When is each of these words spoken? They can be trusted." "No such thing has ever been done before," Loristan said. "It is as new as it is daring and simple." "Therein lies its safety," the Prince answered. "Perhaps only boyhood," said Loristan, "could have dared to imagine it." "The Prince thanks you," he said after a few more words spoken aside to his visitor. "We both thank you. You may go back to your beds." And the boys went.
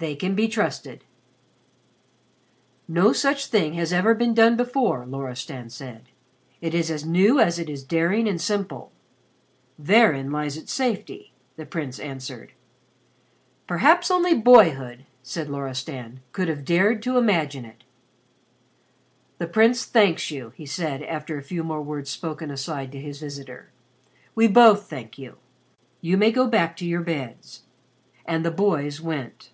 They 0.00 0.16
can 0.16 0.34
be 0.34 0.48
trusted." 0.48 1.04
"No 2.88 3.12
such 3.12 3.48
thing 3.48 3.74
has 3.74 3.92
ever 3.92 4.14
been 4.14 4.32
done 4.32 4.56
before," 4.56 5.04
Loristan 5.04 5.68
said. 5.68 6.08
"It 6.62 6.72
is 6.72 6.90
as 6.90 7.04
new 7.04 7.38
as 7.38 7.58
it 7.58 7.68
is 7.68 7.84
daring 7.84 8.26
and 8.26 8.40
simple." 8.40 8.92
"Therein 9.78 10.32
lies 10.32 10.56
its 10.56 10.72
safety," 10.72 11.34
the 11.56 11.66
Prince 11.66 11.98
answered. 12.00 12.54
"Perhaps 13.66 14.10
only 14.10 14.32
boyhood," 14.34 15.04
said 15.22 15.50
Loristan, 15.50 16.20
"could 16.32 16.48
have 16.48 16.64
dared 16.64 17.02
to 17.02 17.18
imagine 17.18 17.66
it." 17.66 17.84
"The 19.36 19.48
Prince 19.48 19.84
thanks 19.84 20.30
you," 20.30 20.54
he 20.56 20.64
said 20.64 21.02
after 21.02 21.36
a 21.36 21.42
few 21.42 21.62
more 21.62 21.82
words 21.82 22.08
spoken 22.08 22.50
aside 22.50 22.90
to 22.92 22.98
his 22.98 23.20
visitor. 23.20 23.68
"We 24.34 24.46
both 24.48 24.88
thank 24.88 25.18
you. 25.18 25.36
You 26.00 26.16
may 26.16 26.32
go 26.32 26.46
back 26.46 26.74
to 26.78 26.86
your 26.86 27.02
beds." 27.02 27.64
And 28.24 28.46
the 28.46 28.50
boys 28.50 28.98
went. 29.02 29.50